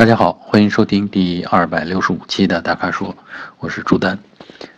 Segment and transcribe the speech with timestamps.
[0.00, 3.14] 大家好，欢迎收听第二百六十五期的大咖说，
[3.58, 4.18] 我是朱丹。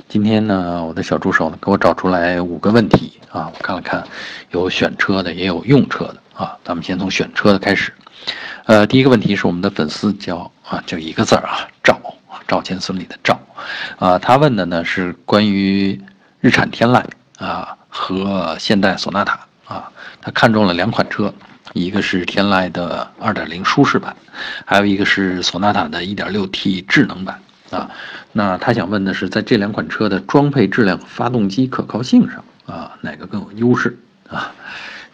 [0.08, 4.02] 今天呢，我的小助手呢给我找出来五个问题啊，我看了看，
[4.50, 6.58] 有选车的，也有用车的啊。
[6.64, 7.94] 咱们先从选车的开始。
[8.64, 11.96] 呃，第一个问题是我们的粉丝叫啊，就一个字儿啊，赵，
[12.48, 13.38] 赵钱孙李的赵，
[14.00, 16.02] 啊，他问的呢是关于
[16.40, 17.04] 日产天籁
[17.38, 19.88] 啊和现代索纳塔啊，
[20.20, 21.32] 他看中了两款车。
[21.72, 24.14] 一个是天籁的2.0舒适版，
[24.64, 27.40] 还有一个是索纳塔的 1.6T 智能版
[27.70, 27.90] 啊。
[28.32, 33.98] 那他想问的是，在这两款车的装配质量、发动机可靠性上啊，哪个更有优势
[34.28, 34.52] 啊？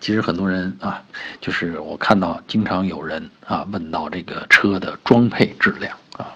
[0.01, 1.03] 其实很多人啊，
[1.41, 6.35] 就是我看到经常有人啊问到这个车的装配质量啊，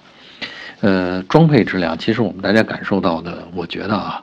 [0.80, 4.22] 呃，装配质量，其实我们大家感受到的，我觉得啊，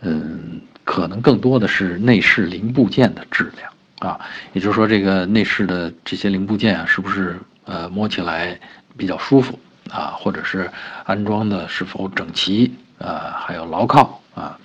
[0.00, 3.70] 嗯，可能更多的是内饰零部件的质量。
[4.00, 4.18] 啊，
[4.52, 8.58] 也就是说，这个内饰的这些零部件啊，是不是呃摸起来
[8.96, 9.58] 比较舒服
[9.88, 10.12] 啊？
[10.18, 10.68] 或者是
[11.04, 13.36] 安装的是否整齐啊？
[13.38, 14.58] 还有牢靠啊？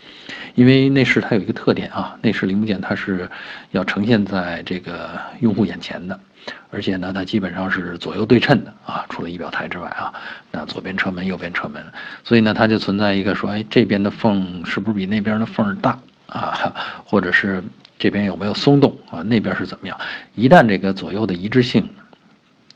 [0.55, 3.29] 因为内饰它有一个特点啊，内饰零部件它是
[3.71, 6.19] 要呈现在这个用户眼前的，
[6.71, 10.11] 而且呢，它基本上是左右对称的啊，除了仪表台之外啊，
[10.51, 11.85] 那左边车门、右边车门，
[12.25, 16.73] 所以呢，它就存在一个说，哎，这边的缝是不是比那边的缝大啊？
[17.05, 17.63] 或者是？
[17.99, 19.21] 这边有没有松动啊？
[19.21, 19.99] 那边是怎么样？
[20.33, 21.87] 一旦这个左右的一致性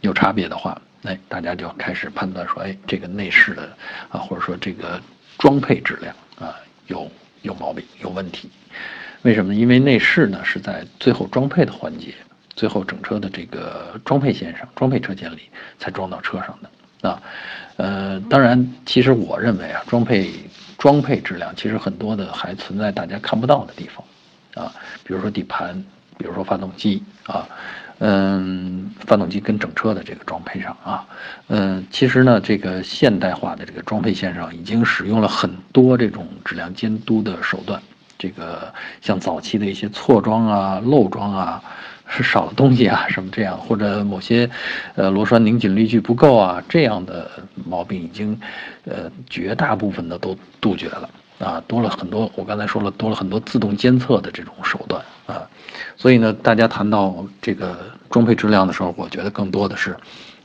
[0.02, 3.64] 有差别的话，哎，大家就开始判断说，哎，这个内饰的
[4.10, 5.02] 啊，或者说这个
[5.38, 6.54] 装配质量啊，
[6.88, 7.10] 有
[7.42, 8.50] 有毛病，有问题。
[9.22, 9.60] 为什么呢？
[9.60, 12.14] 因为内饰呢是在最后装配的环节，
[12.54, 15.44] 最后整车的这个装配线上、装配车间里
[15.80, 17.22] 才装到车上的啊。
[17.78, 20.30] 呃，当然，其实我认为啊，装配
[20.78, 24.04] 装配质量其实很多的还存在大家看不到的地方。
[24.56, 24.72] 啊，
[25.04, 25.84] 比如说底盘，
[26.18, 27.48] 比如说发动机啊，
[28.00, 31.06] 嗯，发动机跟整车的这个装配上啊，
[31.48, 37.82] 嗯，其实呢，这个现代化的这个装配线上已经使用了很多这种质量监督的手段，
[38.18, 41.64] 这个像早期的一些错装啊、漏装啊，
[42.08, 44.50] 是少了东西啊什么这样，或者某些
[44.96, 47.30] 呃螺栓拧紧力矩不够啊这样的
[47.66, 48.40] 毛病，已经
[48.86, 51.10] 呃绝大部分的都杜绝了。
[51.40, 55.48] 啊，多了很多，我刚才说了，多了很多自动监测的这种手段啊，
[55.98, 59.98] 所以呢，大家谈到这个装配质量的时候，我觉得更多的是，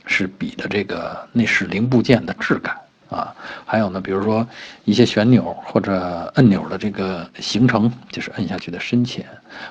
[0.05, 2.75] 是比的这个内饰零部件的质感
[3.09, 3.33] 啊，
[3.65, 4.45] 还有呢，比如说
[4.83, 9.25] 一些旋钮或者按钮的这个行程，就是摁下去的深浅，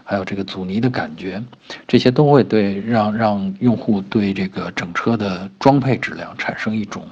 [0.04, 1.42] 还有这个阻尼的感觉，
[1.86, 7.06] 这些都会对让让用户对这个整车的装配质量产生一种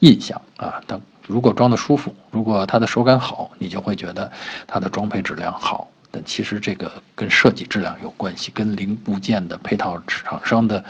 [0.00, 1.00] 印象啊，等。
[1.32, 4.30] 如果装的舒服，如果它的手感好，你就会觉得
[4.66, 5.88] 它的装配质量好。
[6.10, 10.84] 但其实这个跟设计质量有关系，跟零部件的配套厂商的，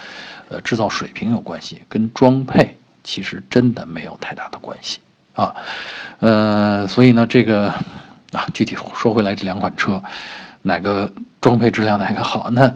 [0.49, 4.99] 呃制造水平有关系，跟装配其实真的没有太大的关系
[5.35, 5.55] 啊。
[6.19, 7.69] 呃，所以呢，这个
[8.33, 10.03] 啊，具体说回来，这两款车
[10.63, 12.51] 哪个装配质量哪个好？
[12.51, 12.75] 那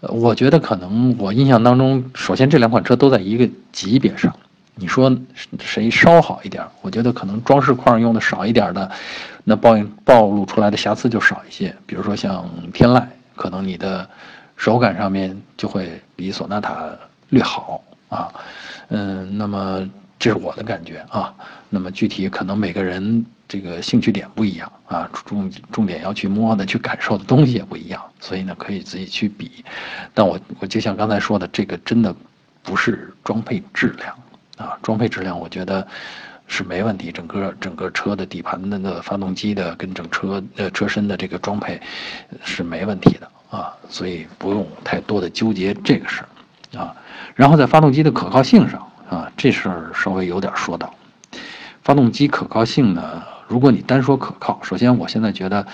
[0.00, 4.36] 我觉得可能我印象当中，首先这两款车都在一个级别上。
[4.80, 5.14] 你说
[5.60, 6.64] 谁稍好一点？
[6.80, 8.90] 我觉得可能装饰框用的少一点的，
[9.44, 11.76] 那暴暴露出来的瑕疵就少一些。
[11.86, 13.04] 比如说像天籁，
[13.36, 14.08] 可能你的
[14.56, 16.88] 手感上面就会比索纳塔
[17.28, 18.32] 略好啊。
[18.88, 19.86] 嗯，那么
[20.18, 21.34] 这是我的感觉啊。
[21.68, 29.62] 那么具体可能每个人这个兴趣点不一样啊，重重点要去摸的、去感受的东西也不一样，所以呢可以自己去比。
[30.14, 32.16] 但我我就像刚才说的，这个真的
[32.62, 34.16] 不是装配质量。
[34.60, 35.86] 啊，装配质量我觉得
[36.46, 41.80] 是没问题，整个整个车的底盘的那发动机的跟整车呃车身的这个装配
[42.44, 46.94] 是没问题的啊，所以不用太多的纠结这个事儿啊。
[47.34, 50.92] 然后在发动机的可靠性上啊，这事儿稍微有点说到。
[51.82, 55.66] 发动机可靠性呢，如果你单说可靠，首先我现在觉得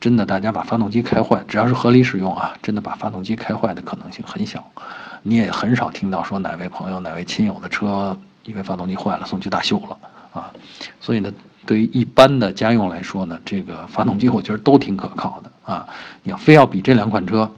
[0.00, 4.64] 真的大家把发动机开坏，只要是合理使用啊，真的把发动机开坏的可能性很小，
[5.22, 8.16] 你也很少听到说哪位朋友哪位亲友的车。
[8.44, 9.98] 因为发动机坏了，送去大修了
[10.32, 10.52] 啊，
[11.00, 11.32] 所以呢，
[11.66, 15.86] 对于一般的家用来说呢，这个发动机我觉得都挺可靠的啊。
[16.22, 17.50] 你要非要比这两款车，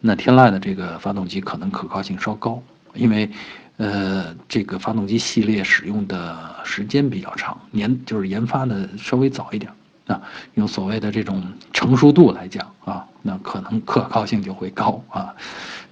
[0.00, 2.62] 那天籁的这个发动机可能可靠性稍高，
[2.94, 3.30] 因为，
[3.78, 9.72] 呃，这个发动机系列使用的时间比较长，年就是研发的稍微早一点。
[10.10, 10.20] 啊，
[10.54, 11.42] 用所谓的这种
[11.72, 15.34] 成熟度来讲啊，那可能可靠性就会高啊，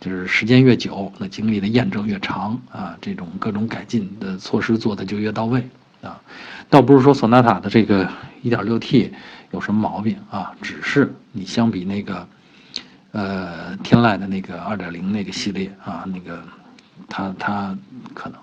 [0.00, 5.68] 就是时间越久，那经历的验证越长啊，这种各种改进的措施做的就越到位
[6.02, 6.20] 啊。
[6.68, 8.08] 倒不是说索纳塔的这个
[8.42, 9.10] 1.6T
[9.52, 12.28] 有什么毛病啊，只是你相比那个，
[13.12, 16.42] 呃，天籁的那个2.0那个系列啊，那个
[17.08, 17.78] 它它
[18.14, 18.38] 可能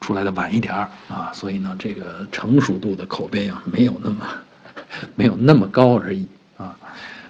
[0.00, 4.18] 出来的晚一点儿啊，所以呢，这个成熟度的口碑啊，没有那么
[5.16, 6.26] 没有那么高而已
[6.56, 6.76] 啊。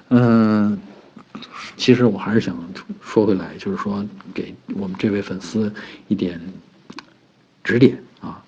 [0.08, 0.78] 嗯，
[1.76, 2.56] 其实我还是想
[3.02, 5.72] 说回来，就是说给我们这位粉丝
[6.08, 6.40] 一点
[7.64, 8.44] 指点啊，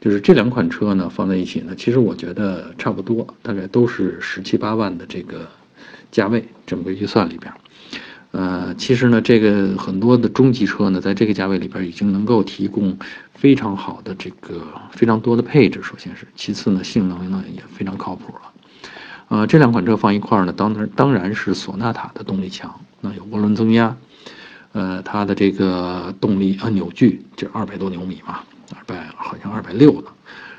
[0.00, 5.48] 就是这两款车呢放在一起呢，其实我觉得差不多，大概都是十七八万的这个
[6.10, 7.52] 价位，这么个预算里边。
[8.32, 12.96] 呃，其实呢，这个很多的中级车呢，在这个价位里边已经能够提供
[13.34, 14.62] 非常好的这个
[14.92, 15.82] 非常多的配置。
[15.82, 18.49] 首先是，其次呢，性能呢也非常靠谱了。
[19.30, 23.96] 呃，这两款车放一块儿呢，当然当然是索纳塔的动力强，那有涡轮增压，
[24.72, 28.40] 呃，它的这个动力啊扭矩这二百多牛米嘛，
[28.76, 30.08] 二百好像二百六呢。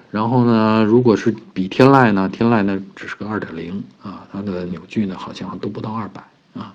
[0.09, 6.23] 然后呢，如果是比天籁呢，天籁呢只是个二点零啊，它的扭矩呢好像都不到二百
[6.53, 6.73] 啊。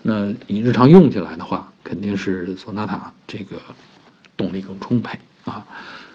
[0.00, 3.56] 那你日常用起来的话，肯定是索纳塔这个
[4.38, 5.66] 动力更充沛啊，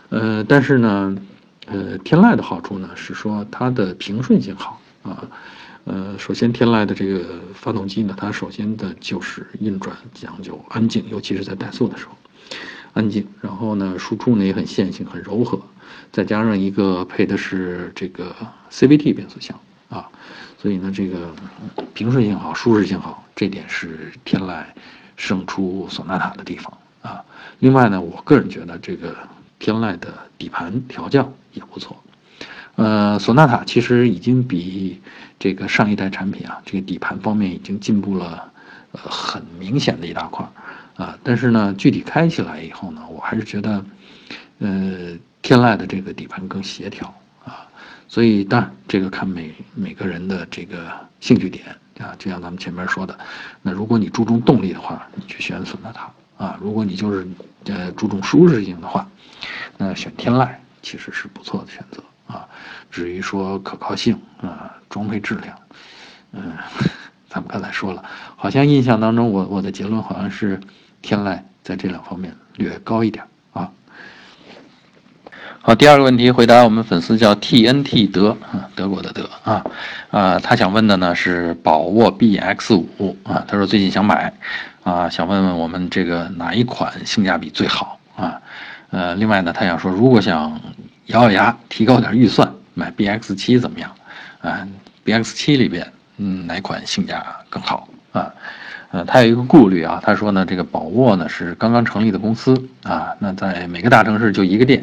[0.10, 1.16] 呃，但是呢，
[1.68, 5.28] 呃，天籁的好处呢是说它的平顺性好啊，
[5.86, 12.12] 呃，首先天籁的这个发动机呢，它首先的就是运转讲究安静，尤其是在怠速的时候，
[12.94, 15.62] 安静，然后呢，输出呢也很线性，很柔和，
[16.12, 18.36] 再加上一个配的是这个
[18.70, 19.60] CVT 变速箱
[19.90, 20.10] 啊。
[20.58, 21.34] 所以呢，这个
[21.96, 24.64] 平顺性好，舒适性好，这点是天籁
[25.18, 27.24] 胜出索纳塔的地方啊。
[27.60, 29.16] 另外呢，我个人觉得这个
[29.58, 32.01] 天籁的底盘调教也不错。
[32.82, 35.00] 呃，索纳塔其实已经比
[35.38, 38.52] 这个上一代产品啊，这个底盘方面已经进步了，
[38.94, 40.44] 呃，很明显的一大块
[40.96, 41.16] 啊。
[41.24, 43.86] 但是呢，具体开起来以后呢，我还是觉得，
[44.58, 47.08] 呃，天籁的这个底盘更协调
[47.46, 47.68] 啊。
[48.08, 51.64] 所以，当然，这个看每每个人的这个兴趣点
[52.00, 53.16] 啊，就像咱们前面说的，
[53.62, 57.28] 那如果你注重动力的话，你去选索纳塔啊；如果你就是
[57.66, 59.08] 呃注重舒适性的话，
[59.78, 60.50] 那选天籁
[60.82, 62.02] 其实是不错的选择
[62.32, 62.48] 啊。
[62.90, 65.58] 至于说可靠性啊、装配质量，
[66.34, 66.54] 嗯，
[67.30, 68.04] 咱们刚才说了，
[68.36, 70.60] 好像印象当中，我我的结论好像是
[71.02, 73.24] 天籁在这两方面略高一点
[73.54, 73.72] 啊。
[75.62, 79.64] 好，第二个问题回答我们粉丝叫 T N T 德啊，德国的德啊，
[80.10, 84.34] 啊，他想问的呢是宝沃 B X 五啊，他说最近想买，
[84.84, 88.42] 啊，想问问我们这个哪一款性价比最好啊？
[88.90, 90.60] 呃，另外呢，他想说如果想
[91.12, 93.92] 咬咬牙提高点预算买 B X 七怎么样？
[94.42, 94.68] 啊
[95.04, 95.86] ，B X 七里边
[96.18, 98.34] 嗯哪款性价更好啊？
[98.92, 102.54] 呃，他有一个顾虑啊，他说呢这个宝沃呢是刚刚成立的公司
[102.84, 104.82] 啊，那在每个大城市就一个店。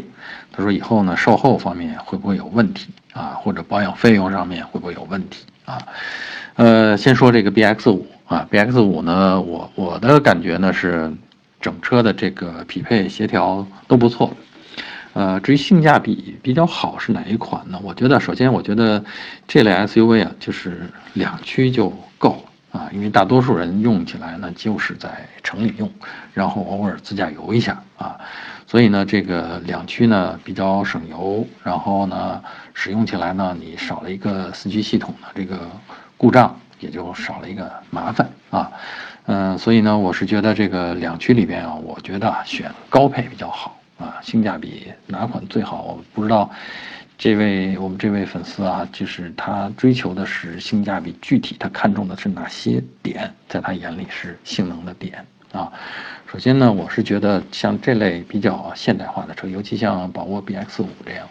[0.50, 3.38] 他说：“以后呢，售后方面会不会有问题啊？
[3.40, 5.78] 或者保养费用上面会不会有问题啊？
[6.56, 11.12] 呃，先说这个 B X 五啊，B X 五呢，我我的感觉呢是，
[11.60, 14.34] 整车的这个匹配协调都不错。
[15.14, 17.80] 呃，至于性价比比较好是哪一款呢？
[17.82, 19.04] 我觉得，首先我觉得
[19.46, 20.82] 这类 S U V 啊，就是
[21.14, 25.90] 两驱就够啊，因为大多数人用起来呢就是在城里用，
[26.34, 28.16] 然后偶尔自驾游一下啊。”
[28.68, 32.42] 所以呢，这个两驱呢比较省油，然后呢
[32.74, 35.58] 使用起来呢，你少了一个四驱系统的这个
[36.18, 38.70] 故障，也就少了一个麻烦啊。
[39.24, 45.82] 嗯，所以呢，我是觉得这个两驱里边啊，我觉得选高配比较好啊，性价比哪款最好？
[45.82, 46.50] 我不知道，
[47.18, 55.72] 这位我们这位粉丝啊，就是他追求的是性价比，具体他看中的是哪些点，在他眼里是性能的点啊？
[56.30, 61.28] 首先呢，我是觉得像这类比较现代化的车，尤其像宝沃 BX 五这样，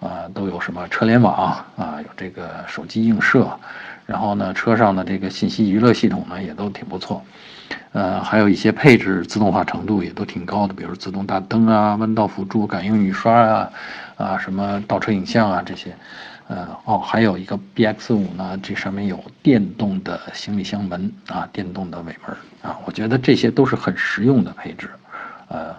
[0.00, 3.58] 啊，都有什么车联网啊，有这个手机映射，
[4.04, 7.24] 然后呢，车上的这个信息娱乐系统呢也都挺不错，
[7.92, 13.70] 呃，还有一些配置自动化程度也都挺高的，比如自动大灯啊、弯道辅助、感应雨刷啊，
[14.16, 15.94] 啊，什么倒车影像啊这些。
[16.48, 24.90] 呃哦，还有一个 B X 五呢，这上面有电动的行李箱门啊，电动的尾门啊，我觉得这些都是很实用的配置，
[25.48, 25.74] 呃，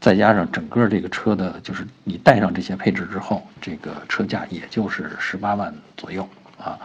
[0.00, 6.78] 再加上整个这个车的，就是你带上这些配置之后，这个车价也就是十八万左右啊，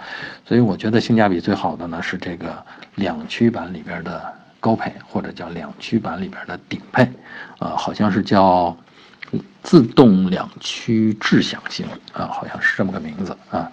[0.45, 2.65] 所以我觉得性价比最好的呢是这个
[2.95, 7.11] 两驱版里边的高配，或者叫两驱版里边的顶配，
[7.59, 8.75] 呃，好像是叫。
[9.63, 13.71] 自动两驱智享型啊，好像是这么个名字啊，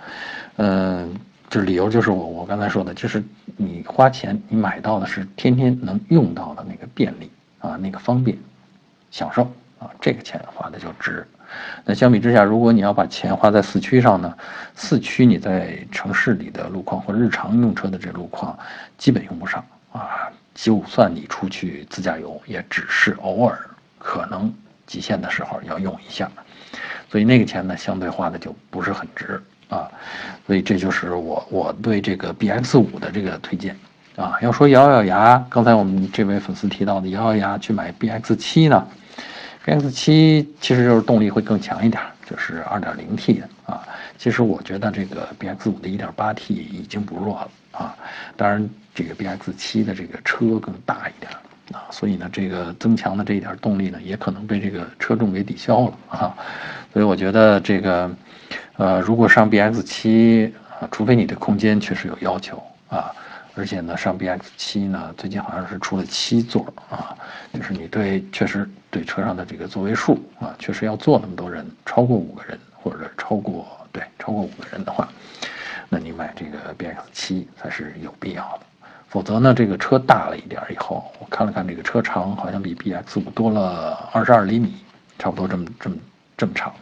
[0.57, 1.15] 嗯，
[1.51, 3.23] 这理由就是我我刚才说的，就是
[3.57, 8.39] 你花钱你买到的是天天能用到的那个便利啊，那个方便，
[9.11, 9.43] 享受
[9.81, 11.27] 啊，这个钱花的就值。
[11.85, 14.35] 那相比之下，如果你要把钱花在四驱上呢，
[14.75, 18.59] 四驱你在城市里的路况或日常用车的这路况
[18.99, 23.59] 基本用不上啊，就算你出去自驾游，也只是偶尔
[23.99, 24.53] 可能。
[24.87, 26.29] 极限的时候要用一下，
[27.09, 29.89] 所以那个钱呢，相对花的就不是很值啊。
[30.45, 33.77] 所以这就是我我对这个 BX 五的这个推荐
[34.17, 34.37] 啊。
[34.43, 38.85] 要说咬咬牙，刚才我们这位粉丝提到的咬咬牙去买 BX 七呢
[39.65, 43.87] ，BX 七其实就是动力会更强一点，就是 2.0T 的啊。
[44.19, 47.97] 其实我觉得这个 BX 五的 1.8T 已经不弱了啊。
[48.37, 51.31] 当然，这个 BX 七的这个车更大一点。
[51.73, 56.37] 啊，所以呢，这个增强的这一点动力呢，也可能被这个车重给抵消了啊。
[56.93, 58.11] 所以我觉得这个，
[58.77, 63.15] 呃，如果上 BX 七啊，除非你的空间确实有要求啊，
[63.55, 67.17] 而且呢，上 BX 七呢，最近好像是出了七座啊，
[67.53, 75.09] 就是你对确实对车上的这个座位数啊，确实要坐那么多人，超过五个人或者超过对超过五个人的话，
[75.89, 78.61] 那你买这个 BX 七才是有必要的。
[79.09, 84.77] 否则呢，这个车大了一点以后，我看了看这个车长，好像比 BX 五多了二十二厘米，
[85.19, 85.97] 差不多这么这么
[86.37, 86.73] 这么长。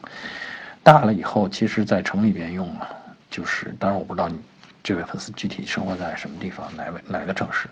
[0.82, 2.86] 大了以后，其实在城里边用啊，
[3.30, 4.38] 就是当然我不知道你
[4.82, 7.68] 这位粉丝具体生活在什么地方，哪位哪个城市。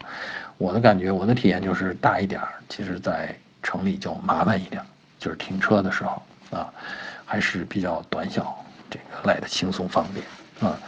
[0.58, 4.82] 我的感觉，我的体验就是大一点儿，其实在城里就麻烦一点，
[5.18, 6.68] 就是停车的时候啊，
[7.24, 10.24] 还是比较短小，这个来的轻松方便
[10.70, 10.78] 啊。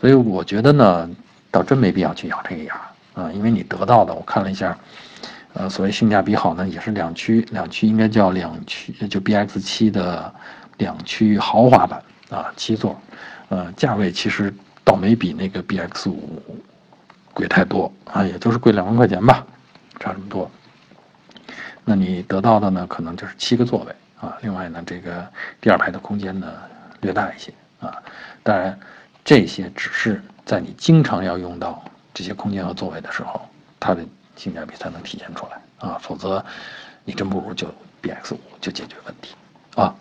[0.00, 1.10] 所以我觉得呢，
[1.50, 2.80] 倒真没必要去咬这个牙。
[3.14, 4.76] 啊，因为你得到的，我看了一下，
[5.54, 10.34] 呃，所谓性价比好呢，也是两驱，两驱应该叫两驱，就 B X 七的
[10.76, 13.00] 两驱豪华版啊，七座，
[13.48, 14.54] 呃，价位其实
[14.86, 16.40] 倒没比那个 B X 五
[17.34, 19.44] 贵太多啊，也就是贵两万块钱吧，
[20.00, 20.50] 差这么多。
[21.84, 25.26] 那你得到的呢，可能就是七个座位啊，另外呢，这个
[25.60, 26.50] 第二排的空间呢
[27.00, 28.02] 略大一些啊，
[28.42, 28.78] 当然
[29.24, 31.84] 这些只是在你经常要用到。
[32.18, 33.38] 这些空间和座位的时候，
[33.78, 34.02] 它的
[34.36, 36.42] 性价比才能体现出来啊，否则
[37.04, 37.68] 你真不如就
[38.00, 39.34] B X 五就解决问题
[39.74, 39.94] 啊。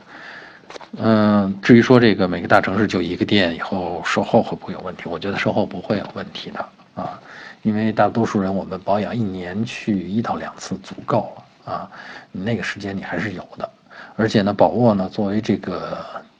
[0.98, 5.04] 嗯，至于说这个每个大城市就一个店，以后售后会不会有问题？
[5.10, 6.60] 我觉得售后不会有问题的
[6.96, 7.20] 啊，
[7.64, 11.92] 因为大多数人我们保养一年去一到两次足够了啊，
[12.32, 13.70] 你那个时间你还是有的。
[14.16, 15.98] 而且呢，宝沃呢作为这个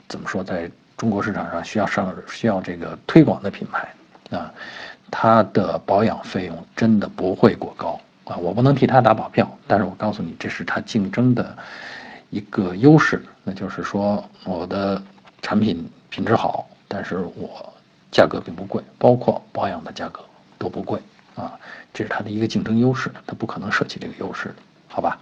[0.08, 4.52] 怎么说，在中国市场上需要上需要这个推广的品牌啊。
[5.12, 8.36] 它的保养费用真的不会过高啊！
[8.38, 11.56] 我不能替他打保票，但是我告诉你，这是它竞争的
[12.32, 15.02] 一个优势，那就是说我的
[15.42, 17.74] 产品品质好，但是我
[18.12, 20.20] 价格并不贵，包括保养的价格
[20.58, 21.00] 都不贵
[21.36, 21.54] 啊，
[21.94, 24.54] 这是它的一个竞争优势，它不可能舍弃这个优势，
[24.90, 25.18] 好吧？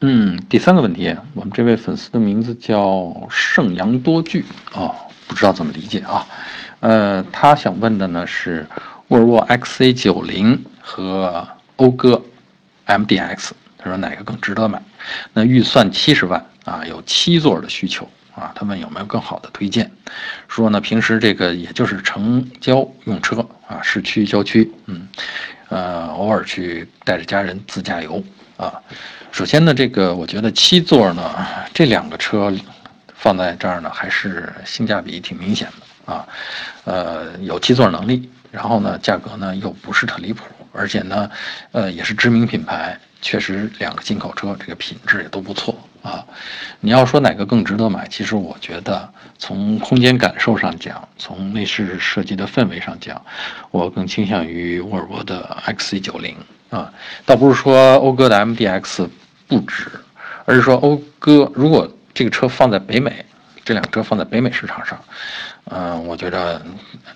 [0.00, 4.94] 嗯，第三个问题，我们这位粉丝的名字叫盛阳多聚啊。
[5.28, 6.26] 不知道怎么理解啊，
[6.80, 8.66] 呃，他想问的呢是
[9.08, 12.22] 沃尔沃 XC90 和讴歌
[12.86, 14.80] MDX，他说哪个更值得买？
[15.32, 19.90] 那预算七十万啊，有七座的需求啊，他问有没有更好的推荐？
[20.48, 25.08] 说呢，平时这个也就是城郊用车啊，市区郊区，嗯，
[25.68, 28.22] 呃，偶尔去带着家人自驾游
[28.56, 28.72] 啊。
[29.32, 32.52] 首先呢，这个我觉得七座呢，这两个车。
[33.14, 36.26] 放在这儿呢，还是性价比挺明显的啊，
[36.82, 41.30] 呃，有七座能力，然后呢，价格呢又不是特离谱，而且呢，
[41.70, 46.24] 呃，也是知名品牌，确实两个进口车这个品质也都不错啊。
[46.80, 53.24] 你要说哪个更值得买，其实我觉得从空间感受上讲，从内饰设计的氛围上讲，
[53.70, 56.34] 我更倾向于沃尔沃的 XC90
[56.70, 56.92] 啊，
[57.24, 59.08] 倒不是说讴歌的 MDX
[59.46, 59.90] 不值，
[60.44, 61.90] 而是说讴歌如果。
[62.14, 63.24] 这个车放在北美，
[63.64, 64.98] 这辆车放在北美市场上，
[65.70, 66.60] 嗯，我觉得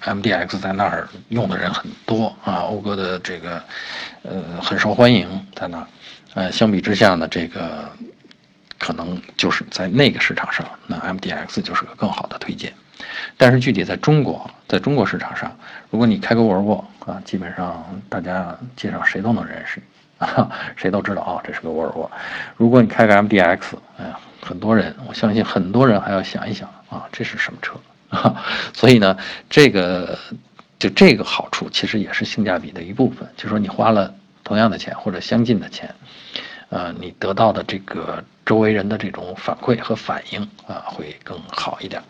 [0.04, 3.62] MDX 在那儿用的人很多啊，讴歌的这个
[4.22, 5.86] 呃很受欢迎在那儿，
[6.34, 7.90] 呃，相比之下呢，这个
[8.78, 12.72] 可能就是在那个市场上，那 MDX 就是个更好的推荐。
[13.36, 15.54] 但是具体在中国，在中国市场上，
[15.90, 19.82] 如果你开个沃尔沃啊，基本上大家街上谁都能认识，
[20.18, 22.10] 啊，谁都知道啊，这是个沃尔沃。
[22.56, 23.60] 如果你开个 MDX，
[23.98, 24.18] 哎呀。
[24.46, 27.74] 很多人，我相信很多人还要想一想啊，这是什么车
[28.10, 28.44] 啊？
[28.72, 29.16] 所以呢，
[29.50, 30.16] 这个
[30.78, 35.92] 就这个好处其实也是性价比的一部分，就是说你花了同样的钱或者相近的钱，
[36.68, 42.00] 呃，你得到的这个周围人的这种反馈和反应啊，会更好一点。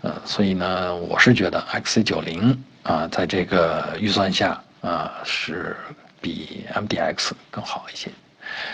[0.00, 5.76] 呃，所以呢，我是觉得 XC90 啊，在这个预算下啊，是
[6.22, 8.10] 比 MDX 更好一些。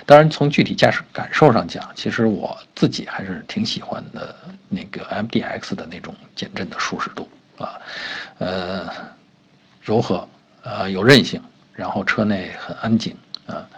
[0.07, 4.35] 当然，从具体驾驶感受上讲，其实我自己还是挺喜欢的
[4.69, 7.81] 那个 MDX 的那种减震的舒适度啊，
[8.39, 8.89] 呃，
[9.83, 10.29] 柔和，
[10.62, 13.69] 呃，有韧性，然后车内很安静啊。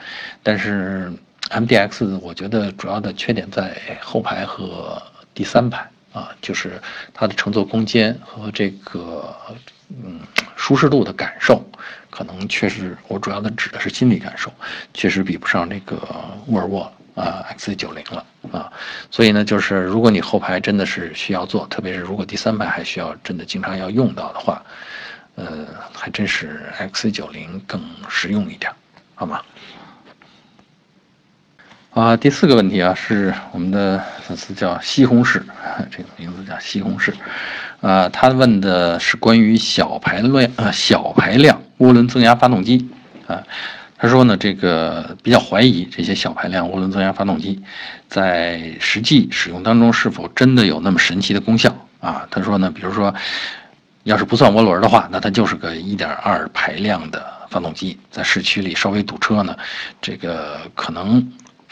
[0.42, 1.12] 但是
[1.50, 5.02] MDX 我觉得主要的缺点在后排和
[5.34, 6.80] 第三排啊，就是
[7.12, 9.36] 它的乘坐空间和这个
[9.90, 10.20] 嗯
[10.56, 11.62] 舒适度的感受，
[12.08, 14.50] 可能确实我主要的指的是心理感受，
[14.94, 15.96] 确实比不上这个
[16.46, 18.72] 沃尔沃啊 XC90 了啊。
[19.10, 24.62] 所以呢，就是如果你后排真的是需要坐，特别是如果第三排还需要真的经常要用到的话，
[25.34, 28.72] 呃，还真是 XC90 更实用一点，
[29.16, 29.42] 好吗？
[31.94, 35.40] 啊，第四个问题啊，是我们的粉丝叫西红柿，
[35.92, 37.12] 这个名字叫西红柿，
[37.80, 42.90] 啊，他问的是关于小排量呃小排量涡轮增压发动机，
[43.28, 43.40] 啊，
[43.96, 47.62] 他说呢，这个比较怀疑这些小排量涡轮增压发动机
[48.08, 52.26] 在实际使用当中是否真的有那么神奇的功效啊？
[52.28, 53.14] 他说呢，比如说，
[54.02, 59.56] 要是不算涡轮的话，那它就是个1.2排量的发动机，在市区里稍微堵车呢，
[60.02, 61.24] 这个可能。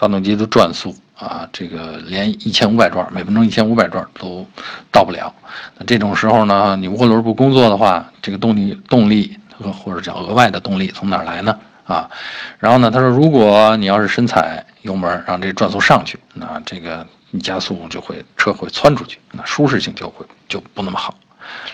[0.03, 4.45] 发动机的转速啊，这个连一千五百转每分钟一千五百转都
[4.91, 5.33] 到不了。
[5.79, 11.57] 那这种时候呢，你涡轮不工作的话，这个动力动力或者叫额外的动力从哪来呢？
[11.87, 12.11] 啊，
[12.59, 21.15] 然后呢，他说，如果你要是深踩油门，让这转速上去，那这个你加速就会车会窜出去，那舒适性就会就不那么好。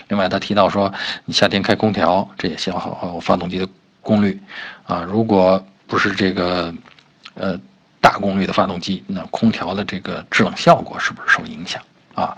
[0.09, 0.93] 另外，他提到说，
[1.25, 3.67] 你夏天开空调，这也消耗发动机的
[4.01, 4.39] 功率
[4.85, 5.01] 啊。
[5.01, 6.71] 如果不是这个，
[7.33, 7.59] 呃。
[8.01, 11.81] 大功率的发动机，那空调的这个制冷效果是不是受影响
[12.15, 12.37] 啊？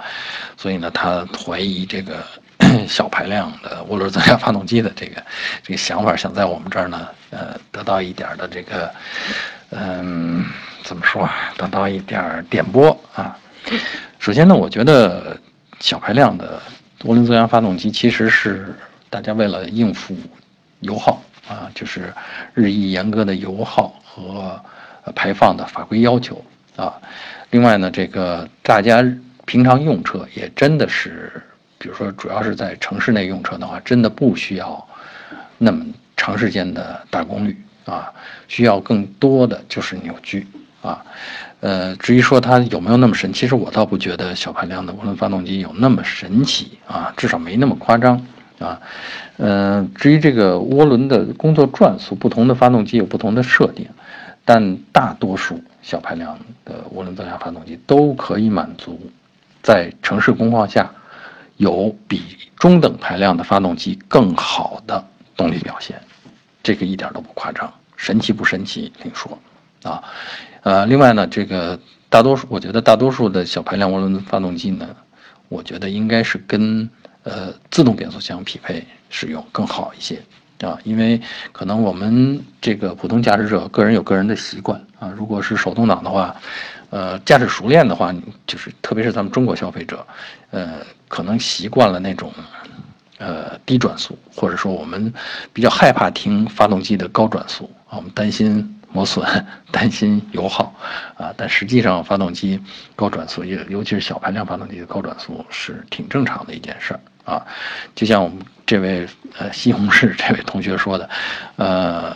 [0.58, 2.24] 所以呢，他怀疑这个
[2.88, 5.24] 小排量的涡轮增压发动机的这个
[5.62, 8.92] 这个想法，想在我们这儿呢，呃，得到一点的这个，
[9.70, 10.44] 嗯，
[10.84, 11.54] 怎么说啊？
[11.58, 13.38] 得到一点点拨啊。
[14.18, 15.40] 首先呢，我觉得
[15.80, 16.60] 小排量的
[17.04, 18.76] 涡轮增压发动机其实是
[19.12, 20.16] 大家为了应付
[20.80, 22.12] 油耗啊，就是
[22.56, 24.60] 日益严格的油耗和。
[25.16, 26.44] 排放的法规要求
[26.76, 26.94] 啊，
[27.50, 29.04] 另外呢，这个大家
[29.46, 31.32] 平常用车也真的是，
[31.78, 34.88] 比如说主要是在城市内用车的话，真的不需要
[35.58, 38.12] 那么长时间的大功率啊，
[38.48, 40.48] 需要更多的就是扭矩
[40.82, 41.04] 啊。
[41.60, 48.26] 呃，至于说它有没有那么神，其实我倒不觉得小排量的涡轮发动机有那么神奇啊，至少没那么夸张
[48.60, 48.80] 啊。
[49.38, 53.88] 嗯，至于这个涡轮的工作转速，不同的发动机有不同的设定。
[54.44, 59.00] 但大多数小排量的涡轮增压发动机都可以满足
[59.62, 60.92] 在城市工况下
[61.58, 62.22] 有比
[62.56, 65.04] 中等排量的发动机更好的
[65.38, 66.02] 动力表现，
[66.64, 69.38] 这个一点都不夸张，神奇不神奇另说
[69.84, 70.04] 啊。
[70.64, 74.88] 呃，另外呢，这个大多数我觉得大多数的小排量涡轮发动机呢，
[75.50, 76.90] 我觉得应该是跟
[77.24, 80.22] 呃自动变速箱匹配使用更好一些。
[80.62, 81.20] 啊，因为
[81.52, 86.36] 可能我们这个普通驾驶者个人有个人的习惯啊，如果是手动挡的话，
[86.90, 88.14] 呃，驾驶熟练的话，
[88.46, 90.06] 就是特别是咱们中国消费者，
[90.52, 92.32] 呃，可能习惯了那种，
[93.18, 95.12] 呃，低转速，或者说我们
[95.54, 99.26] 比较害怕听发动机的高转速啊，我们担心磨损，
[99.72, 100.74] 担心油耗
[101.18, 102.60] 啊，但实际上发动机
[102.96, 107.00] 高转速，尤尤其是小排量发动机的高转速是挺正常的一件事儿。
[107.24, 107.46] 啊，
[107.96, 109.08] 就像我们这位
[109.38, 111.10] 呃西红柿这位同学说的，
[111.56, 112.16] 呃，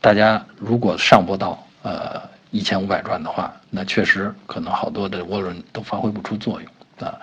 [0.00, 7.14] 大家如果上不到呃一千五百转的话，那确实可能好多的涡轮都发挥不出作用啊。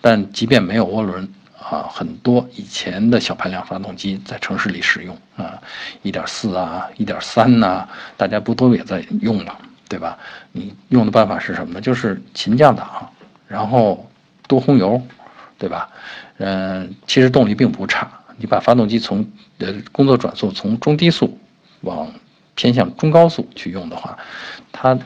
[0.00, 1.26] 但即便没有涡轮
[1.58, 5.60] 啊，很多以前的小排量发动机在城市里使用啊，
[6.02, 9.56] 一点四啊，一点三呐，大家不都也在用吗？
[9.88, 10.18] 对吧？
[10.50, 11.80] 你用的办法是什么呢？
[11.80, 13.08] 就是勤降档，
[13.46, 14.04] 然后
[14.48, 15.00] 多轰油，
[15.58, 15.88] 对吧？
[16.38, 18.10] 嗯，其实动力并不差。
[18.38, 19.26] 你把发动机从
[19.58, 21.38] 呃工作转速从中低速
[21.80, 22.12] 往
[22.54, 24.18] 偏向中高速去用的话，
[24.70, 24.98] 它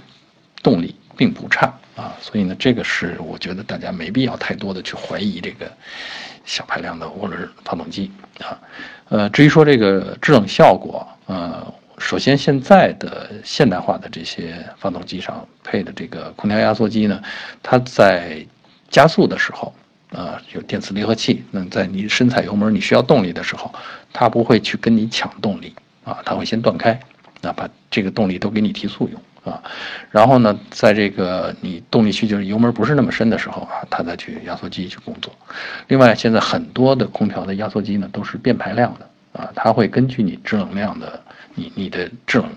[0.64, 2.12] 动力并不差啊。
[2.20, 5.70] 所以呢，这个是我觉得大家没必要太多的去怀疑这个
[6.44, 8.10] 小排量的涡轮发动机
[8.40, 8.58] 啊。
[9.10, 17.22] 呃，至于说这个制冷效果，呃，首先现在的现代化的这些发动机上配的这个空调压缩机呢，
[17.62, 18.44] 它在
[18.88, 19.72] 加速的时候。
[20.12, 21.44] 啊，有电磁离合器。
[21.51, 23.73] 那在你深踩油门，你需要动力的时候，
[24.12, 26.99] 它不会去跟你抢动力啊，它会先断开，
[27.40, 29.20] 那把这个动力都给你提速用
[29.53, 29.62] 啊。
[30.11, 35.33] 然后呢，在这个你动力需求油门不是那么深的时候啊，它再去压缩机去工作。
[35.88, 41.23] 另外，现在很多的空调的压缩机呢都是变排量的啊，它会根据你制冷量的
[41.55, 42.51] 你你的制冷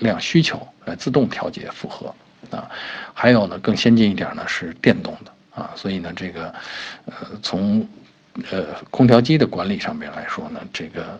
[0.00, 2.12] 量需求来自动调节负荷
[2.50, 2.68] 啊。
[3.14, 5.32] 还有呢，更先进一点呢是电动的。
[5.58, 6.54] 啊，所以呢，这个，
[7.06, 7.84] 呃，从，
[8.50, 11.18] 呃，空调机的管理上面来说呢，这个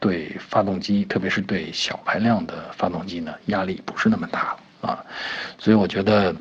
[0.00, 5.04] 对发动机，特别是对小排量的发动机呢，压力不是那么大啊，
[5.58, 6.34] 所以我觉得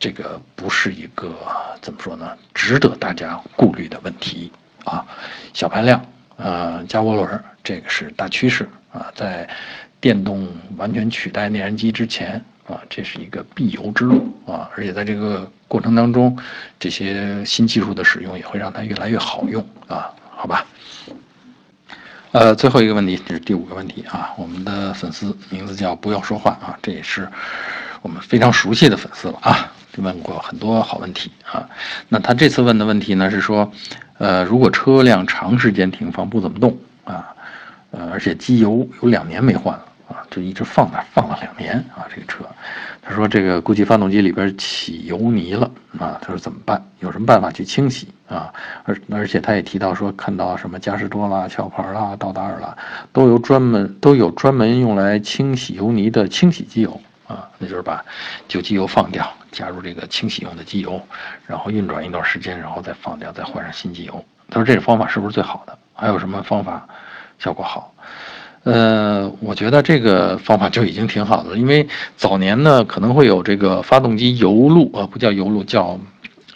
[0.00, 1.32] 这个不是一个
[1.80, 4.50] 怎么说呢，值得大家顾虑的问题
[4.84, 5.06] 啊。
[5.52, 6.04] 小排量，
[6.36, 9.48] 呃，加涡轮，这个是大趋势啊，在
[10.00, 16.36] 电动完全取代内燃机之前啊，这是一个必由之路啊，而且在这个过程当中，
[16.78, 20.64] 这些新技术的使用也会让它越来越好用啊，好吧。
[22.32, 24.32] 呃，最后一个问题，这是第五个问题啊。
[24.36, 27.28] 我们的粉丝名字叫不要说话啊，这也是
[28.02, 31.68] 我们非常熟悉的粉丝了啊，问过很多好问题啊。
[32.08, 33.70] 那他这次问的问题呢是说，
[34.18, 37.28] 呃，如果车辆长时间停放不怎么动啊，
[37.92, 39.84] 呃，而且机油有两年没换了。
[40.34, 42.44] 就一直放那放了两年啊，这个车，
[43.00, 46.84] 他说这个估计发动机里边起油泥了啊，他说怎么办？
[46.98, 48.52] 有什么办法去清洗啊？
[48.82, 52.76] 而而且他也提到说，看到什么嘉实多啦、壳牌啦、道达尔啦，
[53.12, 58.04] 都有专门都有专门用来清洗油泥的清洗机油啊，那就是把
[58.48, 61.00] 旧机油放掉，加入这个清洗用的机油，
[61.46, 64.24] 然后运转一段时间，然后再放掉，再换上新机油。
[64.50, 65.78] 他说这个方法是不是最好的？
[65.94, 66.84] 还有什么方法
[67.38, 67.94] 效果好？
[68.64, 76.00] 呃，我觉得这个方法就已经挺好的，因为早年呢可能会有这个发动机油路，呃，不叫油路，叫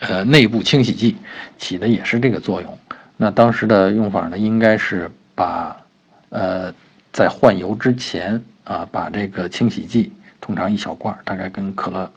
[0.00, 1.18] 呃内部清洗剂，
[1.58, 2.78] 起的也是这个作用。
[3.18, 5.76] 那当时的用法呢，应该是把
[6.30, 6.72] 呃
[7.12, 12.10] 在换油之前啊，把这个清洗剂，通常一小罐，大概跟可乐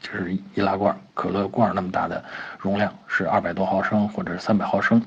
[0.00, 2.20] 就是易拉罐、可乐罐那么大的
[2.58, 5.00] 容量，是二百多毫升或者是三百毫升，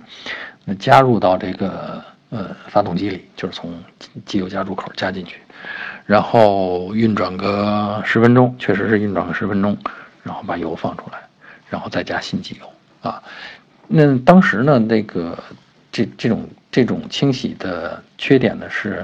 [0.63, 2.02] 那加入到这个。
[2.29, 3.73] 呃，发动机里就是从
[4.25, 5.41] 机油加注口加进去，
[6.05, 9.75] 然后运转个十分钟，确实是运转个十分钟，
[10.21, 11.17] 然后把油放出来，
[11.69, 13.23] 然后再加新机油啊。
[13.87, 15.35] 那当时呢，那个
[15.91, 19.03] 这这种这种清洗的缺点呢是，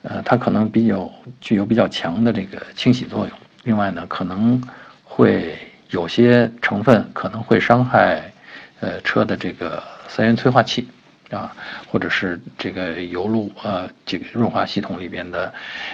[0.00, 3.38] 呃，它可能比较具有比较强的这个清洗作用。
[3.64, 4.58] 另外呢，可能
[5.04, 5.58] 会
[5.90, 8.32] 有些成分可能会伤害
[8.80, 10.88] 呃车的这个三元催化器。
[11.32, 11.50] 啊，
[11.88, 15.52] 或者是这个油路呃，这个润滑系统里边的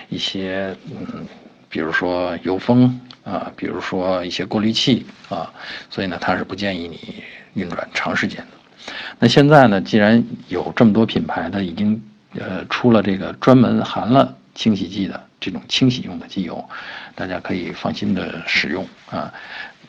[0.08, 1.24] 一些嗯，
[1.68, 5.48] 比如说油封啊，比如说一些过滤器啊，
[5.88, 7.22] 所以呢，它是不建议你
[7.54, 8.92] 运转长时间的。
[9.20, 12.02] 那现在呢，既然有这么多品牌的已经
[12.34, 16.68] 呃出了这个专门含了清洗剂的这种清洗用的机油，
[17.14, 19.32] 大家可以放心的使用啊。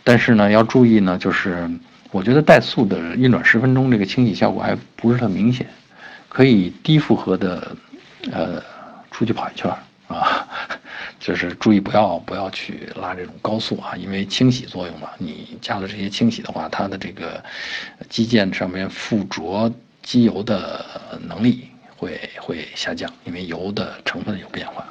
[0.03, 1.67] 但是呢，要注意呢，就是。
[2.11, 5.67] 我觉得怠速的运转十分钟，这个清洗效果还不是特明显，
[6.27, 7.75] 可以低负荷的，
[8.31, 8.63] 呃，
[9.11, 9.71] 出去跑一圈
[10.07, 10.47] 啊，
[11.19, 17.43] 就是注意不要不要去拉这种高速啊，因为清洗作用嘛，你加了这些清洗的话，它的这个
[18.09, 20.83] 机件上面附着机油的
[21.27, 24.83] 能力会会下降，因为油的成分有变化，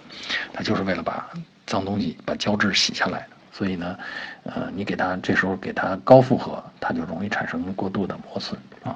[0.52, 1.28] 它就是为了把
[1.66, 3.37] 脏东西把胶质洗下来的。
[3.58, 3.98] 所以呢，
[4.44, 8.94] 呃，你给它这时候给它高负荷，它就容易产生过度的磨损啊，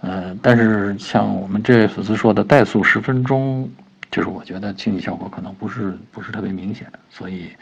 [0.00, 3.70] 嗯，但是像我们这位粉丝说的怠速十分钟，
[4.10, 7.52] 就是我觉得清洗效果可能不是不是特别明显，所以，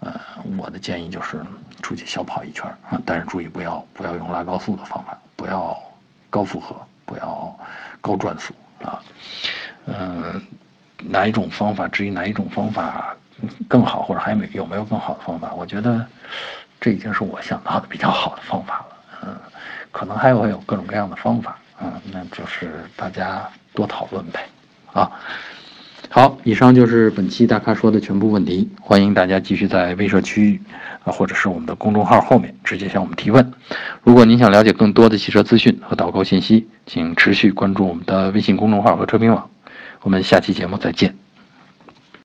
[0.00, 0.20] 呃，
[0.58, 1.40] 我的建议就是
[1.82, 5.80] 出去小跑一圈啊，但是注意不要不要用拉高速的方法，不要
[6.28, 7.56] 高负荷，不要
[8.00, 8.52] 高转速
[8.84, 9.00] 啊，
[9.86, 10.42] 嗯，
[10.98, 11.86] 哪一种方法？
[11.86, 13.16] 至于哪一种方法？
[13.68, 15.52] 更好，或者还没有没有更好的方法？
[15.54, 16.04] 我觉得
[16.80, 18.86] 这已经是我想到的比较好的方法了。
[19.22, 19.36] 嗯，
[19.90, 21.58] 可能还会有各种各样的方法。
[21.80, 24.46] 嗯，那就是大家多讨论呗。
[24.92, 25.10] 啊，
[26.08, 28.70] 好，以上就是本期大咖说的全部问题。
[28.80, 30.58] 欢迎大家继续在微社区
[31.04, 33.52] 啊，或者是我们的公众号后面直接向我们提问。
[34.02, 39.50] 如果您想了解更多的汽车资讯和导购信息，请持续关注我们的微信公众号和车评网。
[40.00, 41.25] 我们下期节目再见。